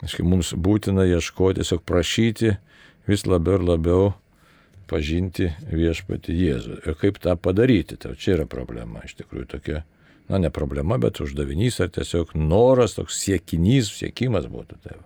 [0.05, 2.57] aiškiai, mums būtina ieškoti, tiesiog prašyti
[3.09, 4.11] vis labiau ir labiau
[4.90, 6.81] pažinti viešpati Jėzų.
[6.85, 9.85] Ir kaip tą padaryti, tai čia yra problema, iš tikrųjų tokia,
[10.31, 14.98] na ne problema, bet uždavinys ar tiesiog noras, toks siekinys, siekimas būtų tai.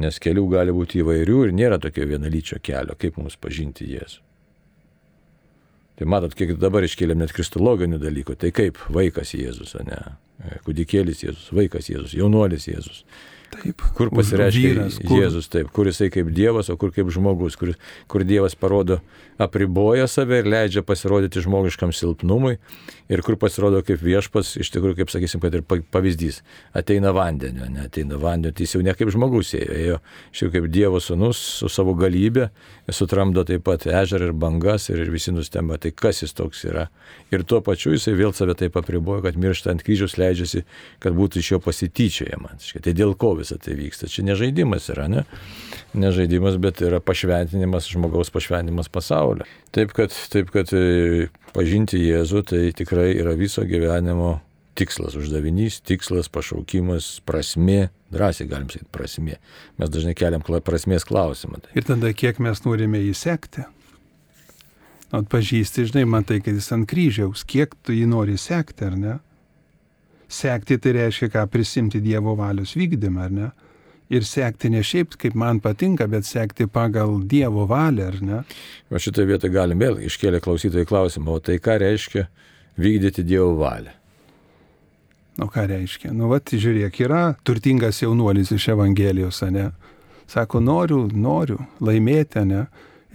[0.00, 4.22] Nes kelių gali būti įvairių ir nėra tokio vienalyčio kelio, kaip mums pažinti Jėzų.
[6.00, 9.98] Tai matot, kiek dabar iškėlėm net kristologinių dalykų, tai kaip vaikas Jėzus, ne?
[10.64, 13.02] Kudikėlis Jėzus, vaikas Jėzus, jaunuolis Jėzus.
[13.50, 13.82] Taip.
[13.98, 17.72] Kur pasireiškia vyras, kur- Jėzus, taip, kur jisai kaip Dievas, o kur kaip žmogus, kur,
[18.06, 19.00] kur Dievas parodo,
[19.42, 22.58] apriboja save ir leidžia pasirodyti žmogiškam silpnumui
[23.10, 26.42] ir kur pasirodo kaip viešpas, iš tikrųjų, kaip sakysim, kad ir pa- pavyzdys,
[26.76, 29.98] ateina vandenio, ne, ateina vandenio, tai jis jau ne kaip žmogus ėjo, ėjo
[30.36, 32.50] šiaip kaip Dievo sunus su savo galybė,
[32.96, 36.88] sutramdo taip pat ežerą ir bangas ir visi nustemba, tai kas jis toks yra.
[37.34, 40.64] Ir tuo pačiu jisai vėl save taip apriboja, kad miršta ant kryžiaus leidžiasi,
[41.02, 42.56] kad būtų iš jo pasityčiojama.
[42.84, 44.10] Tai dėl ko visą tai vyksta?
[44.10, 45.24] Čia ne žaidimas yra, ne?
[45.94, 49.48] Ne žaidimas, bet yra pašventinimas, žmogaus pašventinimas pasaulio.
[49.74, 54.38] Taip kad, taip kad e, pažinti Jėzų tai tikrai yra viso gyvenimo
[54.80, 59.36] tikslas, uždavinys, tikslas, pašaukimas, prasme, drąsiai galim sakyti prasme.
[59.78, 61.60] Mes dažnai keliam prasmės klausimą.
[61.60, 63.66] Tai Ir tada kiek mes norime jį sekti.
[65.10, 69.16] Atpažįsti, žinai, matai, kad jis ant kryžiaus, kiek tu jį nori sekti, ar ne?
[70.30, 73.50] Sekti tai reiškia, ką prisimti Dievo valios vykdymą, ar ne?
[74.10, 78.42] Ir sekti ne šiaip, kaip man patinka, bet sekti pagal Dievo valią, ar ne?
[78.90, 82.28] Va šitoje vietoje galim vėl iškėlę klausytojai klausimą, o tai ką reiškia
[82.78, 83.99] vykdyti Dievo valią?
[85.40, 86.10] Nu ką reiškia?
[86.12, 89.70] Nu, va, žiūrėk, yra turtingas jaunuolis iš Evangelijos, ne?
[90.28, 92.66] Sako, noriu, noriu laimėti, ne?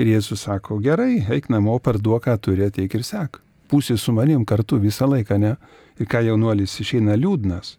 [0.02, 3.38] Ir Jėzus sako, gerai, eik namo, parduok, ką turi, ateik ir sek.
[3.70, 5.54] Pusė su manim kartu visą laiką, ne?
[6.02, 7.76] Ir ką jaunuolis išeina liūdnas.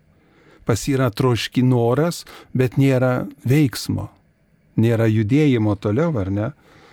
[0.62, 2.22] Pas yra troški noras,
[2.54, 4.12] bet nėra veiksmo.
[4.78, 6.52] Nėra judėjimo toliau, ar ne?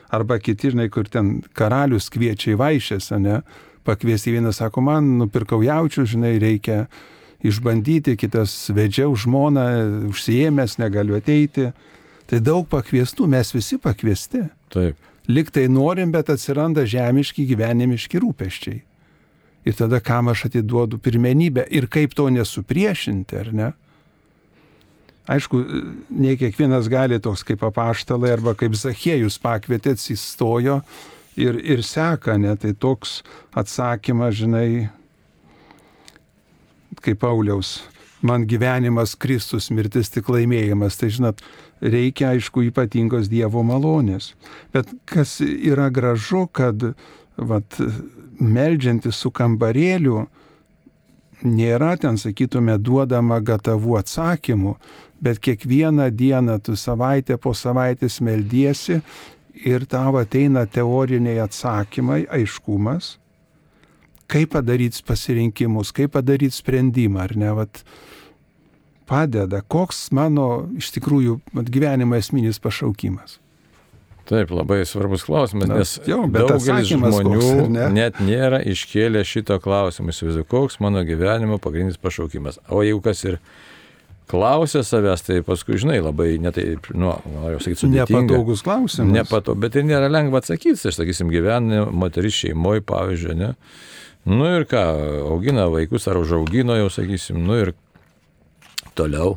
[0.09, 3.39] Arba kiti, žinai, kur ten karalius kviečia į vaišės, ar ne?
[3.85, 6.87] Pakviesti vienas sako, man nupirkau jaučių, žinai, reikia
[7.43, 9.65] išbandyti, kitas vedžiau žmoną,
[10.11, 11.71] užsijėmęs, negaliu ateiti.
[12.29, 14.45] Tai daug pakviestų, mes visi pakviesti.
[14.73, 15.11] Taip.
[15.27, 18.81] Liktai norim, bet atsiranda žemiški gyvenimiški rūpeščiai.
[19.63, 23.69] Ir tada kam aš atiduodu pirmenybę ir kaip to nesupriešinti, ar ne?
[25.31, 25.61] Aišku,
[26.11, 30.81] ne kiekvienas gali toks kaip apaštalai arba kaip Zachėjus pakvietė, atsistojo
[31.39, 32.51] ir, ir seka, ne?
[32.59, 33.21] Tai toks
[33.55, 34.89] atsakymas, žinai,
[37.01, 37.81] kaip Pauliaus,
[38.21, 40.97] man gyvenimas Kristus, mirtis tik laimėjimas.
[40.99, 41.43] Tai žinot,
[41.81, 44.33] reikia aišku ypatingos Dievo malonės.
[44.75, 46.93] Bet kas yra gražu, kad
[47.37, 47.79] vat,
[48.39, 50.25] meldžiantis su kambarėliu
[51.43, 54.75] nėra ten, sakytume, duodama gatavų atsakymų,
[55.23, 59.01] bet kiekvieną dieną tu savaitę po savaitės meldiesi
[59.63, 63.17] ir tau ateina teoriniai atsakymai, aiškumas,
[64.33, 67.83] kaip padaryti pasirinkimus, kaip padaryti sprendimą, ar ne, vat,
[69.09, 73.39] padeda, koks mano iš tikrųjų vat, gyvenimo esminis pašaukimas.
[74.23, 77.87] Taip, labai svarbus klausimas, Na, nes bet daugelis žmonių koks, ne?
[77.91, 80.13] net nėra iškėlę šito klausimą.
[80.15, 82.61] Įsivaizduoju, koks mano gyvenimo pagrindinis pašaukimas.
[82.71, 83.41] O jeigu kas ir
[84.31, 88.23] klausia savęs, tai paskui, žinai, labai netai, nu, noriu sakyti, sudėtinga.
[88.29, 89.11] Nepatogus klausimas.
[89.11, 93.51] Nepato, bet ir nėra lengva atsakyti, aš sakysim, gyvena moteris šeimoje, pavyzdžiui, ne.
[94.25, 94.81] Nu ir ką,
[95.27, 97.73] augina vaikus ar užaugino jau, sakysim, nu ir
[98.95, 99.35] toliau.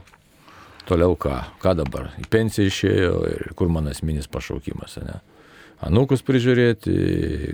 [0.86, 1.40] Toliau ką?
[1.62, 2.12] Ką dabar?
[2.22, 5.18] Į pensiją išėjo ir kur mano esminis pašaukimas, ne?
[5.86, 6.92] Anūkus prižiūrėti,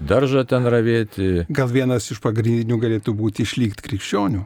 [0.06, 1.46] daržą ten ravėti.
[1.50, 4.44] Gal vienas iš pagrindinių galėtų būti išlikti krikščionių.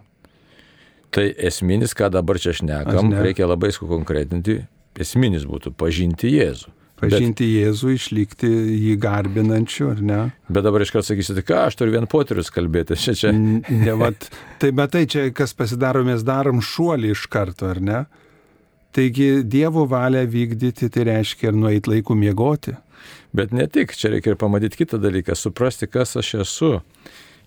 [1.12, 3.20] Tai esminis, ką dabar čia šnekam, ne.
[3.26, 4.62] reikia labai sukonkretinti.
[4.96, 6.72] Esminis būtų pažinti Jėzų.
[6.96, 10.20] Pažinti Jėzų, išlikti jį garbinančiu, ar ne?
[10.48, 12.96] Bet dabar iškart sakysi, tai ką, aš turiu vien poterius kalbėti.
[12.96, 13.32] Čia, čia.
[13.36, 14.30] Ne, vat,
[14.62, 18.00] tai bet tai čia, kas pasidaro, mes darom šuolį iš karto, ar ne?
[18.96, 22.78] Taigi Dievo valią vykdyti, tai reiškia ir nueiti laiku miegoti.
[23.36, 26.72] Bet ne tik, čia reikia ir pamatyti kitą dalyką, suprasti, kas aš esu.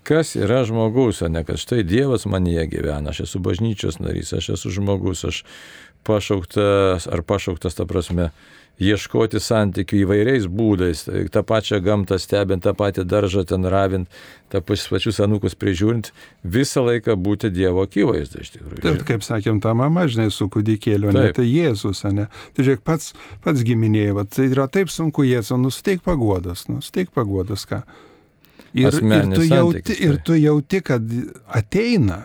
[0.06, 4.54] Kas yra žmogus, o ne kad štai Dievas manyje gyvena, aš esu bažnyčios narys, aš
[4.54, 5.42] esu žmogus, aš
[6.06, 8.30] pašauktas ar pašauktas, ta prasme,
[8.80, 14.08] ieškoti santykių įvairiais būdais, tai tą pačią gamtą stebint, tą patį daržą ten ravint,
[14.52, 16.10] tą pačius anūkus prižiūrint,
[16.42, 18.84] visą laiką būti Dievo akivaizdu iš tikrųjų.
[18.88, 21.40] Ir kaip sakėm, ta mama, žinai, su kūdikėliu, ne Taip.
[21.40, 22.30] tai Jėzus, ne.
[22.56, 23.12] Tai žiūrėk, pats,
[23.44, 27.82] pats giminėjai, tai yra taip sunku Jėzų, nusteik pagodas, nusteik pagodas, ką.
[28.70, 30.24] Ir, ir, tu jauti, santykis, ir tai.
[30.24, 31.14] tu jauti, kad
[31.58, 32.22] ateina,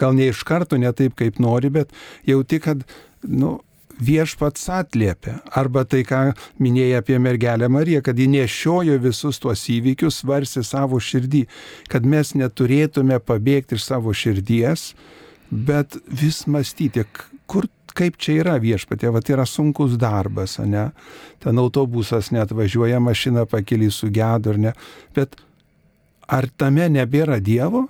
[0.00, 1.92] gal ne iš karto, ne taip, kaip nori, bet
[2.26, 2.86] jauti, kad,
[3.28, 3.58] nu,
[4.02, 5.38] viešpats atliepia.
[5.54, 6.32] Arba tai, ką
[6.62, 11.44] minėjai apie mergelę Mariją, kad ji nešiojo visus tuos įvykius, varsi savo širdį,
[11.92, 14.92] kad mes neturėtume pabėgti iš savo širdies,
[15.50, 17.04] bet vis mąstyti,
[17.50, 20.90] kur, kaip čia yra viešpatė, va tai yra sunkus darbas, ne?
[21.44, 24.76] Ten autobusas net važiuoja, mašina pakeli su gedu, ar ne?
[25.16, 25.36] Bet
[26.32, 27.86] ar tame nebėra Dievo?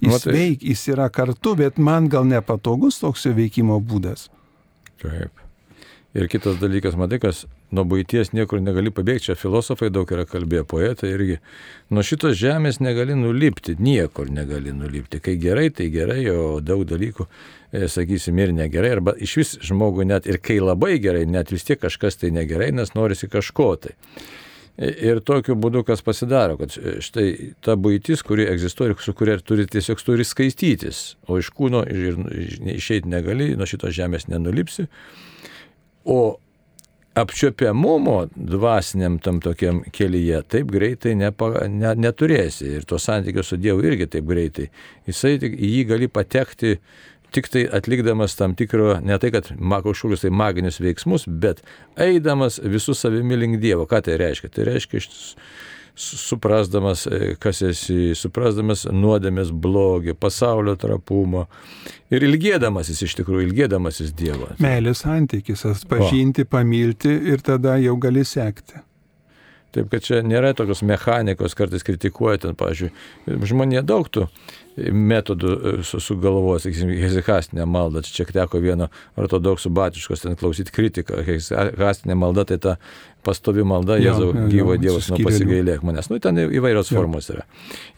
[0.00, 4.28] Jis Nu, tai- veik, jis yra kartu, bet man gal nepatogus toks jo veikimo būdas.
[5.00, 5.30] Taip.
[6.16, 7.42] Ir kitas dalykas, matai, kas
[7.76, 11.36] nuo būties niekur negali pabėgti, čia filosofai daug yra kalbėję, poetai irgi.
[11.92, 15.20] Nuo šitos žemės negali nulipti, niekur negali nulipti.
[15.20, 17.26] Kai gerai, tai gerai, o daug dalykų,
[17.72, 21.64] e, sakysim, ir negerai, arba iš vis žmogui net ir kai labai gerai, net vis
[21.68, 23.92] tiek kažkas tai negerai, nes norisi kažko tai.
[24.76, 29.64] Ir tokiu būdu kas pasidaro, kad štai ta būtis, kuri egzistuoja ir su kuria turi
[29.72, 32.18] tiesiog turi skaistytis, o iš kūno ir
[32.74, 34.84] išeiti negali, nuo šitos žemės nenulipsi.
[36.04, 36.36] O
[37.16, 42.68] apčiopiamumo dvasiniam tam tokiam kelyje taip greitai nepa, ne, neturėsi.
[42.76, 44.68] Ir to santykio su Dievu irgi taip greitai.
[45.08, 46.76] Jisai tik, į jį gali patekti
[47.36, 51.62] tik tai atlikdamas tam tikro, ne tai, kad kažkokius tai maginius veiksmus, bet
[52.00, 53.84] eidamas visų savimi link Dievo.
[53.88, 54.52] Ką tai reiškia?
[54.54, 55.10] Tai reiškia iš
[55.96, 61.46] suprasdamas, e, kas esi, suprasdamas nuodėmės blogį, pasaulio trapumą
[62.12, 64.50] ir ilgėdamasis iš tikrųjų, ilgėdamasis Dievo.
[64.60, 68.82] Meilės santykis, atpažinti, pamilti ir tada jau gali sekti.
[69.76, 72.92] Taip, kad čia nėra tokios mechanikos, kartais kritikuoja ten, pavyzdžiui,
[73.48, 74.28] žmonė daug tų
[74.76, 78.04] metodų e, sugalvoja, sakysim, hezikastinė malda.
[78.04, 81.22] Čia teko vieno ortodoksų batiškos ten klausyti kritiką.
[81.26, 82.76] Hezikastinė malda tai ta
[83.26, 86.10] pastovi malda, Jėzau, gyvo Dievas, nu pasigailėk manęs.
[86.12, 87.00] Nu, ten įvairios jo.
[87.00, 87.42] formos yra.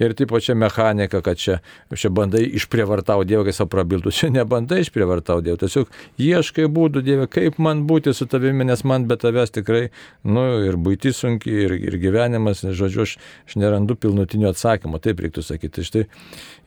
[0.00, 1.58] Ir taip čia mechanika, kad čia,
[1.92, 4.12] čia bandai išprievartau Dievą, kai savo prabiltų.
[4.14, 5.92] Čia nebandai išprievartau Dievą, tiesiog
[6.24, 9.88] ieškai būdų Dievą, kaip man būti su tavimi, nes man be tavęs tikrai,
[10.24, 13.18] nu, ir būti sunki, ir, ir gyvenimas, žodžiu, aš,
[13.50, 15.84] aš nerandu pilnutinio atsakymo, taip reiktų sakyti.
[15.88, 16.06] Štai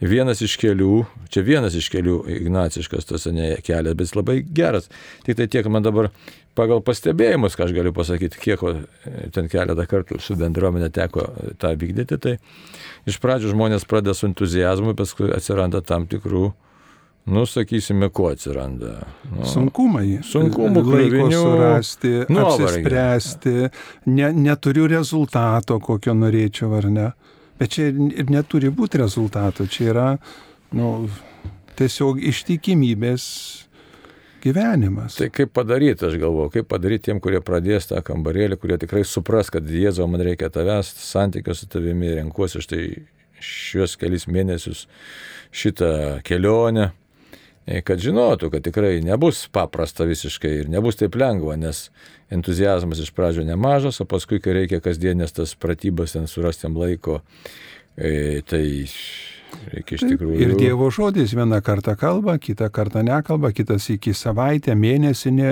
[0.10, 4.90] vienas iš kelių, čia vienas iš kelių ignaciškas tas ne kelias, bet jis labai geras.
[5.26, 6.10] Tik tai tiek man dabar
[6.58, 8.64] pagal pastebėjimus, ką aš galiu pasakyti, kiek
[9.36, 11.30] ten keletą kartų su bendruomenė teko
[11.62, 12.36] tą vykdyti, tai
[13.08, 16.52] iš pradžių žmonės pradeda su entuzijazmu, paskui atsiranda tam tikrų
[17.26, 18.96] Nu, sakysime, ko atsiranda.
[19.30, 20.20] Nu, Sunkumai.
[20.26, 22.66] Sunkumų, laiko surasti, nuovargio.
[22.66, 23.54] apsispręsti,
[24.10, 27.12] ne, neturiu rezultato, kokio norėčiau ar ne.
[27.62, 30.06] Bet čia ir neturi būti rezultato, čia yra
[30.74, 30.88] nu,
[31.78, 33.26] tiesiog ištikimybės
[34.42, 35.20] gyvenimas.
[35.20, 39.52] Tai kaip padaryti, aš galvoju, kaip padaryti tiem, kurie pradės tą kambarėlį, kurie tikrai supras,
[39.54, 42.86] kad Jėzau, man reikia tavęs, santykio su tavimi, renkuosi štai
[43.42, 44.88] šios kelis mėnesius
[45.54, 46.92] šitą kelionę,
[47.86, 51.90] kad žinotų, kad tikrai nebus paprasta visiškai ir nebus taip lengva, nes
[52.34, 57.20] entuzijazmas iš pradžio nemažas, o paskui, kai reikia kasdienės tas pratybas ten surasti jam laiko,
[57.98, 58.64] e, tai
[59.72, 60.40] reikia iš tikrųjų.
[60.42, 65.52] Ir Dievo žodis vieną kartą kalba, kitą kartą nekalba, kitas iki savaitę, mėnesį ne,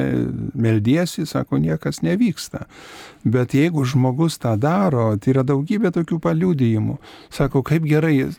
[0.56, 2.66] meldiesi, sako, niekas nevyksta.
[3.28, 7.00] Bet jeigu žmogus tą daro, tai yra daugybė tokių paliudijimų.
[7.36, 8.30] Sako, kaip gerai,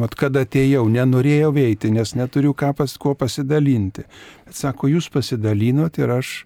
[0.00, 4.06] vat, kad atėjau, nenorėjau veikti, nes neturiu ką pas, kuo pasidalinti.
[4.48, 6.40] Bet sako, jūs pasidalinot ir aš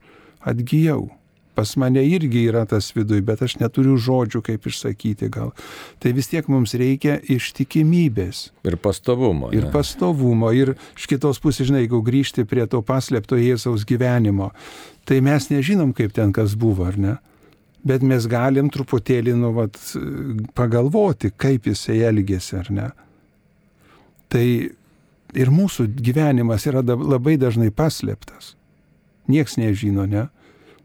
[0.44, 1.06] atgyjau.
[1.54, 5.52] Pas mane irgi yra tas viduj, bet aš neturiu žodžių, kaip išsakyti gal.
[6.02, 8.48] Tai vis tiek mums reikia ištikimybės.
[8.66, 9.52] Ir pastovumo.
[9.54, 9.70] Ir ne?
[9.74, 10.50] pastovumo.
[10.50, 14.50] Ir iš kitos pusės, žinai, jeigu grįžti prie to paslėpto Jėzaus gyvenimo,
[15.06, 17.14] tai mes nežinom, kaip ten kas buvo, ar ne?
[17.84, 19.78] Bet mes galim truputėlį, nu, vat,
[20.56, 22.90] pagalvoti, kaip jisai elgėsi, ar ne?
[24.32, 24.46] Tai
[25.38, 28.54] ir mūsų gyvenimas yra labai dažnai paslėptas.
[29.30, 30.28] Niekas nežino, ne?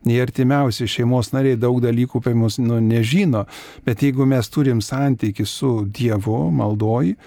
[0.08, 3.44] Nei artimiausi šeimos nariai daug dalykų apie mus nu, nežino,
[3.84, 7.18] bet jeigu mes turim santyki su Dievu, maldoji,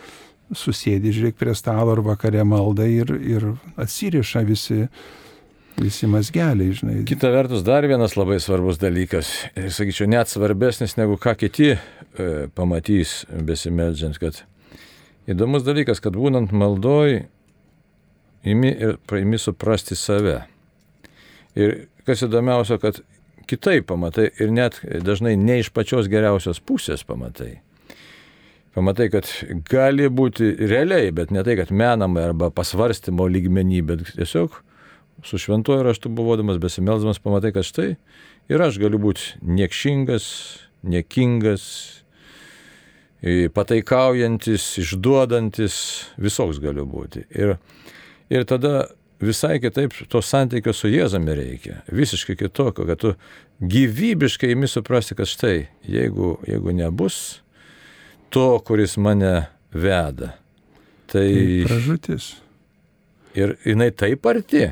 [0.56, 3.46] susėdi, žiūrėk prie stalo ar vakare malda ir, ir
[3.80, 4.86] atsiriša visi,
[5.80, 6.96] visi mazgeliai, žinai.
[7.08, 11.78] Kita vertus, dar vienas labai svarbus dalykas, ir sakyčiau, net svarbesnis negu ką kiti e,
[12.56, 14.42] pamatys besimeldžiant, kad
[15.28, 17.22] įdomus dalykas, kad būnant maldoj,
[18.48, 20.40] imi ir praimi suprasti save.
[21.52, 23.00] Ir kas įdomiausia, kad
[23.50, 27.60] kitaip pamatai ir net dažnai ne iš pačios geriausios pusės pamatai.
[28.72, 29.28] Pamatai, kad
[29.68, 34.54] gali būti realiai, bet ne tai, kad menamai arba pasvarstymo lygmenį, bet tiesiog
[35.22, 37.90] su šventuoju raštu buvodamas, besimeldamas, pamatai, kad štai
[38.50, 40.24] ir aš galiu būti niekšingas,
[40.88, 41.66] niekingas,
[43.54, 45.76] pataikaujantis, išduodantis,
[46.18, 47.22] visoks galiu būti.
[47.38, 47.54] Ir,
[48.32, 48.88] ir tada
[49.22, 51.80] visai kitaip to santykio su Jėzumi reikia.
[51.92, 53.14] Visiškai kitokio, kad tu
[53.62, 57.40] gyvybiškai imi suprasti, kad štai, jeigu, jeigu nebus
[58.32, 60.34] to, kuris mane veda,
[61.12, 61.28] tai...
[61.68, 62.32] Pražutis.
[63.38, 64.66] Ir jinai taip arti,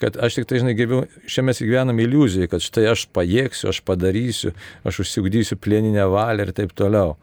[0.00, 3.82] kad aš tik tai, žinai, gyviu, šiame mes gyvenam iliuziją, kad štai aš pajėgsiu, aš
[3.86, 4.54] padarysiu,
[4.88, 7.16] aš užsiugdysiu plieninę valią ir taip toliau.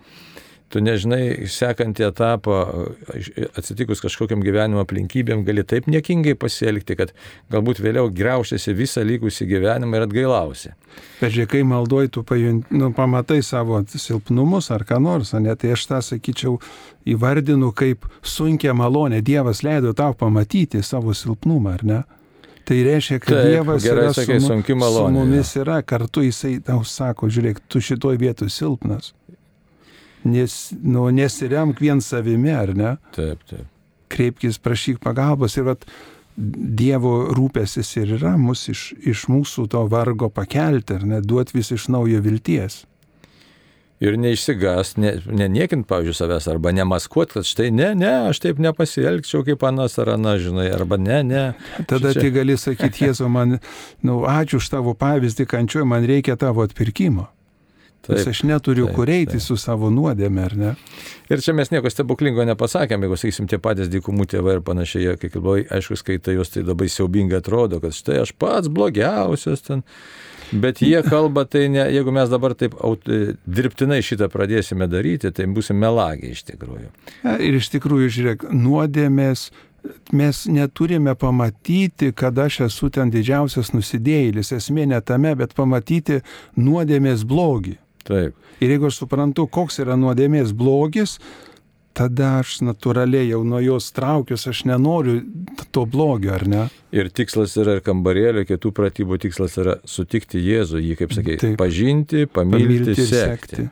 [0.69, 2.58] Tu nežinai, sekantį etapą,
[3.58, 7.13] atsitikus kažkokiam gyvenimo aplinkybėm, gali taip niekingai pasielgti, kad
[7.53, 10.73] galbūt vėliau graušiasi visą likusį gyvenimą ir atgailausi.
[11.19, 15.73] Bet žiūrėk, kai malduoji, tu pajunt, nu, pamatai savo silpnumus ar ką nors, ne, tai
[15.75, 16.60] aš tą sakyčiau
[17.10, 19.23] įvardinu kaip sunkia malonė.
[19.25, 22.01] Dievas leido tau pamatyti savo silpnumą, ar ne?
[22.69, 26.84] Tai reiškia, kad Taip, Dievas yra sakai, su, malonė, su mumis yra, kartu jisai tau
[26.86, 29.15] sako, žiūrėk, tu šitoj vietoj silpnas.
[30.27, 32.95] Nes, nu, nesiremk vien savimi, ar ne?
[33.15, 33.67] Taip, taip.
[34.10, 35.86] Kreipkis, prašyk pagalbos ir vat,
[36.39, 41.73] Dievo rūpesis ir yra mus iš, iš mūsų to vargo pakelti, ar ne, duoti vis
[41.75, 42.86] iš naujo vilties.
[43.99, 49.43] Ir neišsigas, ne, neniekint, pavyzdžiui, savęs, arba nemaskuot, kad štai ne, ne, aš taip nepasielgčiau
[49.43, 51.41] kaip anas ar ana, žinai, arba ne, ne.
[51.84, 53.58] Tada Čia- tai gali sakyti, Jėzu, man,
[53.99, 57.27] nu, ačiū už tavo pavyzdį, kančiuoju, man reikia tavo atpirkimo.
[58.10, 59.44] Nes aš neturiu taip, kur eiti taip.
[59.44, 60.72] su savo nuodėme, ar ne?
[61.30, 65.30] Ir čia mes nieko stebuklingo nepasakėm, jeigu, sakysim, tie patys dykumų tėvai ir panašiai, kai
[65.36, 69.86] labai aišku skaitai juos, tai labai siaubingai atrodo, kad štai aš pats blogiausias ten.
[70.50, 73.06] Bet jie kalba, tai ne, jeigu mes dabar taip aut,
[73.46, 76.90] dirbtinai šitą pradėsime daryti, tai būsime melagiai iš tikrųjų.
[77.24, 79.50] Ja, Ir iš tikrųjų, žiūrėk, nuodėmės
[80.12, 84.52] mes neturime pamatyti, kad aš esu ten didžiausias nusidėjėlis.
[84.58, 86.20] Esmė ne tame, bet pamatyti
[86.58, 87.78] nuodėmės blogį.
[88.10, 88.50] Taip.
[88.60, 91.19] Ir jeigu aš suprantu, koks yra nuodėmės blogis,
[91.98, 95.19] tada aš natūraliai jau nuo jos traukius, aš nenoriu
[95.76, 96.63] to blogio, ar ne?
[96.95, 101.58] Ir tikslas yra ir kambarėlio, kitų pratybų tikslas yra sutikti Jėzų, jį, kaip sakai, Taip.
[101.60, 103.67] pažinti, pamilti, ir sekti.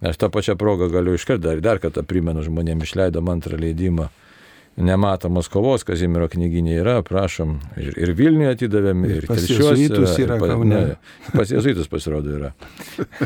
[0.00, 4.08] Aš tą pačią progą galiu iškart dar, dar kartą primenu žmonėms, išleidom antrą leidimą.
[4.80, 9.58] Nematomos kovos Kazimiero knyginė yra, prašom, ir, ir Vilniuje atidavėm, ir, Ir pas ir
[10.22, 10.80] yra pa- ne,
[11.34, 12.52] Pas jezuitus pasirodo yra.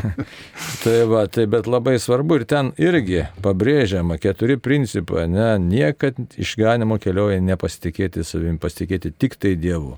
[0.83, 6.97] tai va, tai bet labai svarbu ir ten irgi pabrėžiama keturi principai, ne, niekad išganimo
[6.99, 9.95] kelioje nepasitikėti savim, pasitikėti tik tai Dievu.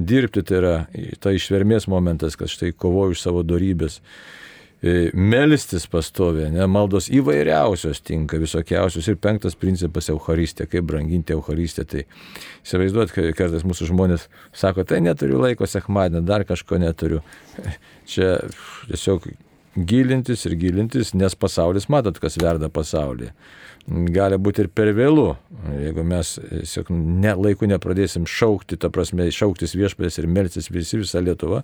[0.00, 0.74] Dirbti tai yra
[1.20, 4.00] ta išvermės momentas, kad štai kovoju už savo darybės.
[4.80, 9.10] E, Melstis pastovė, ne, maldos įvairiausios tinka, visokiausios.
[9.12, 11.84] Ir penktas principas- Euharistė, kaip branginti Euharistę.
[11.84, 12.06] Tai
[12.64, 17.20] įsivaizduot, kad kartais mūsų žmonės sako, tai neturiu laiko sekmadienį, dar kažko neturiu.
[18.10, 18.38] Čia
[18.88, 19.28] tiesiog
[19.76, 23.32] gilintis ir gilintis, nes pasaulis, matot, kas verda pasaulyje.
[23.90, 25.24] Gali būti ir per vėlų,
[25.80, 31.22] jeigu mes tiesiog ne, laiku nepradėsim šaukti, ta prasme, šauktis viešpės ir melsis visi, visa
[31.24, 31.62] Lietuva,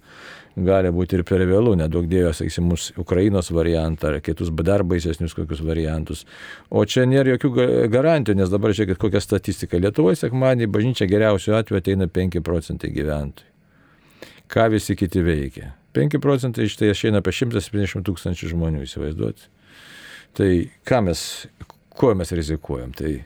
[0.57, 5.37] gali būti ir per vėlų, nedaug dėjo, sakysim, mūsų Ukrainos variantą ar kitus dar baisesnius
[5.37, 6.25] kokius variantus.
[6.71, 9.79] O čia nėra jokių ga- garantijų, nes dabar žiūrėkit, kokia statistika.
[9.83, 13.53] Lietuvoje sekmanį bažnyčia geriausiu atveju ateina 5 procentai gyventojų.
[14.47, 15.75] Ką visi kiti veikia?
[15.97, 19.49] 5 procentai iš tai išeina apie 170 tūkstančių žmonių, įsivaizduoti.
[20.37, 20.51] Tai
[20.89, 21.21] ką mes,
[21.97, 22.93] kuo mes rizikuojam?
[22.97, 23.25] Tai e,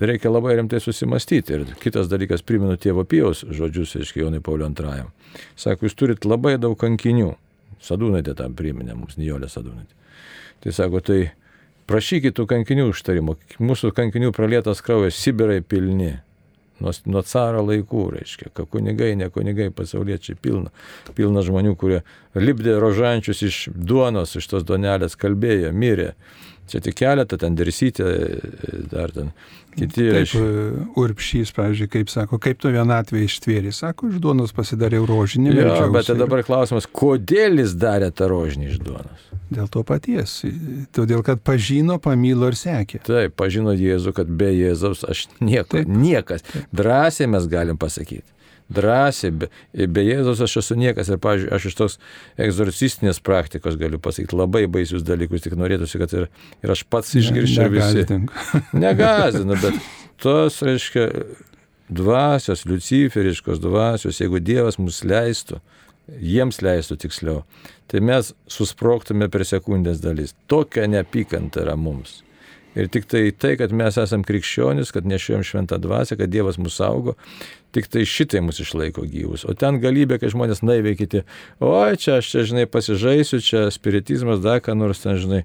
[0.00, 1.58] reikia labai rimtai susimastyti.
[1.58, 5.12] Ir kitas dalykas, primenu tėvo Pijaus žodžius, aiškiai, Jonai Paulio antrajam.
[5.56, 7.34] Sako, jūs turit labai daug kankinių.
[7.82, 9.96] Sadūnaitė tam priminė mums, Nijolė Sadūnaitė.
[10.62, 11.20] Tai sako, tai
[11.90, 13.36] prašykit tų kankinių užtarimo.
[13.60, 16.14] Mūsų kankinių pralietas kraujas, Sibirai pilni.
[16.82, 20.72] Nuo, nuo caro laikų, reiškia, kad kunigai, ne kunigai, pasauliečiai pilna.
[21.14, 22.00] Pilna žmonių, kurie
[22.34, 26.12] lipdė rožančius iš duonos, iš tos duonelės, kalbėjo, mirė.
[26.72, 28.04] Čia tik keletą, ten dirsytė,
[28.92, 29.32] dar ten
[29.74, 30.04] kiti.
[30.06, 30.42] Taip, reiškia.
[30.42, 35.52] e, urpšys, pavyzdžiui, kaip sako, kaip tu vienatvė ištvėri, sako, iš duonos pasidariau rožinį.
[35.58, 39.26] Jo, bet tai ir- dabar klausimas, kodėl jis darė tą rožinį iš duonos?
[39.52, 40.38] Dėl to paties.
[40.96, 43.02] Todėl, kad pažino, pamilo ir sekė.
[43.06, 45.90] Taip, pažino Jėzų, kad be Jėzaus aš nieko, Taip.
[45.90, 46.46] niekas.
[46.74, 48.26] Drąsiai mes galim pasakyti.
[48.72, 49.48] Drąsiai, be,
[49.92, 51.98] be Jėzaus aš esu niekas ir, pavyzdžiui, aš iš tos
[52.40, 56.28] egzorcistinės praktikos galiu pasakyti labai baisius dalykus, tik norėtųsi, kad ir,
[56.64, 58.20] ir aš pats išgirščiau ir visi.
[58.72, 59.76] Negazinu, bet
[60.22, 61.10] tos, reiškia,
[61.92, 65.60] dvasios, luciferiškos dvasios, jeigu Dievas mus leistų,
[66.08, 67.42] jiems leistų tiksliau,
[67.90, 70.36] tai mes susproktume per sekundės dalis.
[70.50, 72.20] Tokia neapykanta yra mums.
[72.72, 76.72] Ir tik tai tai, kad mes esame krikščionis, kad nešiojam šventą dvasę, kad Dievas mūsų
[76.72, 77.14] saugo,
[77.76, 79.44] tik tai šitai mus išlaiko gyvus.
[79.44, 81.20] O ten galybė, kai žmonės naiviai kiti,
[81.60, 85.42] oi, čia aš čia, žinai, pasižaisiu, čia spiritizmas, dar ką nors ten, žinai,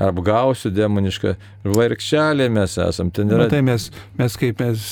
[0.00, 1.34] apgausiu demonišką.
[1.62, 3.10] Varkščialė mes esam.
[3.14, 3.84] Ten yra Matai, mes,
[4.18, 4.86] mes kaip mes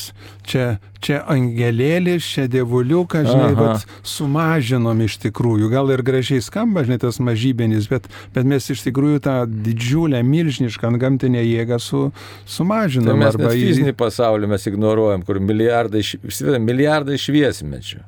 [0.46, 0.66] čia,
[1.02, 5.70] čia angelėlis, čia dievuliukas, žinai, bet sumažinom iš tikrųjų.
[5.72, 10.92] Gal ir gražiai skamba, žinai, tas mažybenis, bet, bet mes iš tikrųjų tą didžiulę, milžinišką
[11.00, 13.18] gamtinę jėgą su, Tai sumažinom.
[13.18, 16.04] mes net arba fizinį pasaulį mes ignoruojam, kur milijardai,
[16.60, 18.00] milijardai šviesmečių.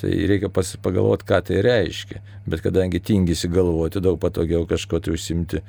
[0.00, 2.20] Tai reikia pagalvoti, ką tai reiškia.
[2.46, 5.62] Bet kadangi tingisi galvoti, daug patogiau kažko tai užsimti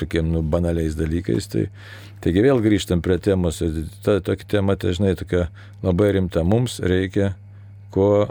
[0.00, 1.66] tokiem nu, banaliais dalykais, tai
[2.24, 3.62] taigi vėl grįžtam prie temos.
[4.04, 5.48] Ta tokia tema, tai žinai, tokia
[5.84, 6.44] labai rimta.
[6.44, 7.34] Mums reikia
[7.94, 8.28] kuo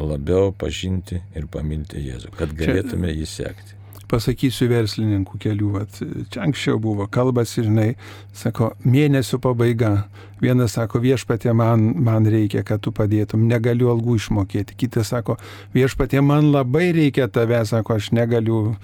[0.00, 3.75] labiau pažinti ir pamilti Jėzų, kad galėtume jį sekti
[4.10, 6.00] pasakysiu verslininkų kelių, vat,
[6.32, 7.88] čia anksčiau buvo kalbas ir žinai,
[8.36, 10.06] sako, mėnesio pabaiga.
[10.42, 14.76] Vienas sako, viešpatė man, man reikia, kad tu padėtum, negaliu algų išmokėti.
[14.76, 15.38] Kitas sako,
[15.74, 18.76] viešpatė man labai reikia tave, sako, aš negaliu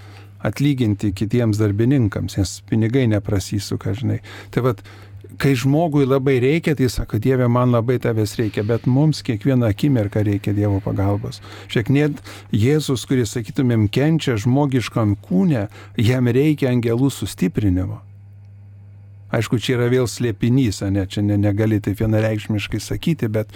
[0.43, 4.19] atlyginti kitiems darbininkams, nes pinigai neprasisuka, žinai.
[4.51, 4.81] Tai vad,
[5.37, 10.23] kai žmogui labai reikia, tai sako, Dieve, man labai tavęs reikia, bet mums kiekvieną akimirką
[10.25, 11.41] reikia Dievo pagalbos.
[11.71, 12.19] Šiek net
[12.53, 15.67] Jėzus, kuris, sakytumėm, kenčia žmogiškam kūne,
[15.97, 18.01] jam reikia angelų sustiprinimo.
[19.33, 23.49] Aišku, čia yra vėl slėpinys, ne, čia ne, negali taip vienareikšmiškai sakyti, bet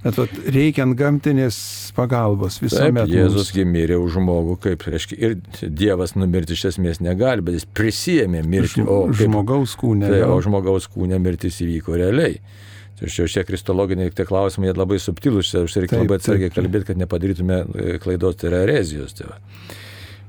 [0.00, 1.56] Bet vat, reikiant gamtinės
[1.96, 3.04] pagalbos visuomet.
[3.04, 7.66] Taip, Jėzus mirė už žmogų, kaip, reiškia, ir Dievas numirti iš esmės negali, bet jis
[7.76, 8.80] prisijėmė mirti.
[8.86, 10.08] O kaip, žmogaus kūne.
[10.08, 12.40] Tai, o žmogaus kūne mirtis įvyko realiai.
[13.00, 17.60] Tai šio šie kristologiniai tie klausimai labai subtilūs, čia reikia labai atsargiai kalbėti, kad nepadarytume
[17.60, 19.14] e, klaidos, tai yra erezijos.
[19.16, 19.38] Tai va.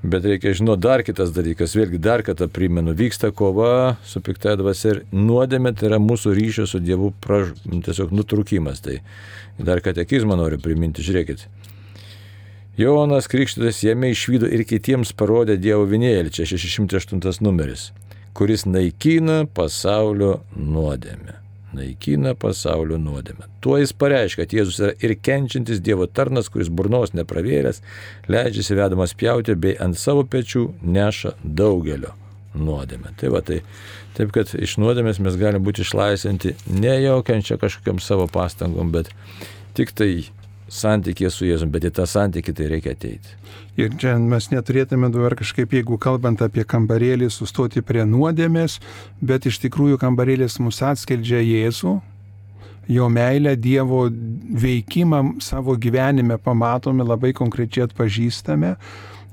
[0.03, 4.95] Bet reikia žinoti dar kitas dalykas, vėlgi dar kartą primenu, vyksta kova su piktaja dvasia
[4.95, 7.51] ir nuodėmė tai yra mūsų ryšio su Dievu praž...
[7.69, 8.81] tiesiog nutrukimas.
[8.81, 8.97] Tai
[9.61, 11.45] dar katekizmą noriu priminti, žiūrėkit.
[12.81, 17.91] Jonas Krikštytas jame išvydo ir kitiems parodė Dievo vinėlį, čia 608 numeris,
[18.33, 21.40] kuris naikina pasaulio nuodėmę
[21.75, 23.47] naikina pasaulio nuodėmę.
[23.63, 27.81] Tuo jis pareiškia, kad Jėzus yra ir kenčiantis Dievo tarnas, kuris burnos nepravėręs,
[28.31, 32.15] leidžiasi vedamas pjauti bei ant savo pečių neša daugelio
[32.57, 33.15] nuodėmę.
[33.19, 33.61] Tai va, tai,
[34.17, 39.11] taip kad iš nuodėmės mes galime būti išlaisvinti ne jaukiančia kažkokiam savo pastangom, bet
[39.77, 40.11] tik tai
[40.71, 43.35] santykė su Jėzum, bet į tą santykį tai reikia ateiti.
[43.79, 48.79] Ir čia mes neturėtume dabar kažkaip, jeigu kalbant apie kambarėlį, sustoti prie nuodėmės,
[49.21, 51.95] bet iš tikrųjų kambarėlis mus atskleidžia Jėzų,
[52.91, 54.05] jo meilę, Dievo
[54.65, 58.75] veikimą savo gyvenime pamatome, labai konkrečiai atpažįstame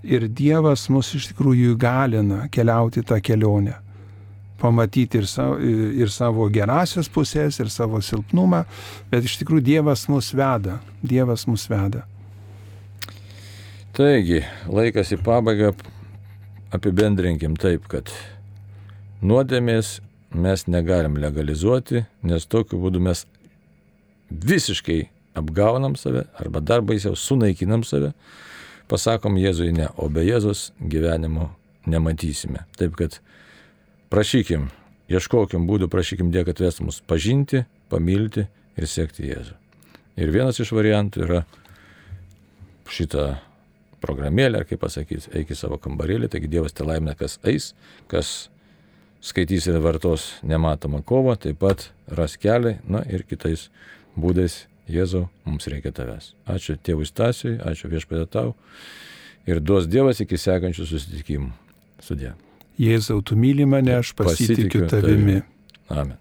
[0.06, 3.78] ir Dievas mus iš tikrųjų įgalina keliauti tą kelionę
[4.60, 8.64] pamatyti ir savo, ir savo gerasias pusės, ir savo silpnumą,
[9.10, 12.04] bet iš tikrųjų Dievas mus veda, Dievas mus veda.
[13.98, 15.72] Taigi, laikas į pabaigą
[16.74, 18.12] apibendrinkim taip, kad
[19.24, 19.98] nuodėmės
[20.30, 23.24] mes negalim legalizuoti, nes tokiu būdu mes
[24.28, 25.06] visiškai
[25.38, 28.12] apgaunam save arba dar baisiau sunaikinam save,
[28.90, 31.50] pasakom Jėzui ne, o be Jėzos gyvenimo
[31.88, 32.66] nematysime.
[32.78, 33.18] Taip kad
[34.12, 34.68] prašykim,
[35.10, 38.46] ieškokim būdų, prašykim Dievą, kad vestų mus pažinti, pamilti
[38.78, 39.56] ir sekti Jėzų.
[40.18, 41.42] Ir vienas iš variantų yra
[42.90, 43.36] šitą
[44.02, 47.72] programėlę, kaip pasakyti, eik į savo kambarėlį, taigi Dievas te laimina, kas eis,
[48.10, 48.48] kas
[49.24, 53.68] skaitys ir vartos nematomą kovą, taip pat ras kelią, na ir kitais
[54.18, 56.32] būdais Jėzau, mums reikia tavęs.
[56.48, 58.54] Ačiū tėvui Stasiui, ačiū viešpatė tau
[59.48, 61.52] ir duos Dievas iki sekančių susitikimų.
[62.04, 62.32] Sudė.
[62.78, 65.40] Jėzau, tu myli mane, aš pasitikiu, pasitikiu tavimi.
[65.90, 66.14] Amen.